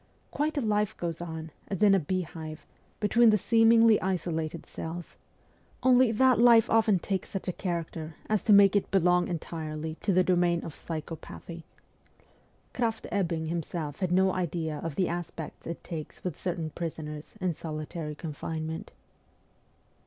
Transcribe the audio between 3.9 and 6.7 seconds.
isolated cells; only that life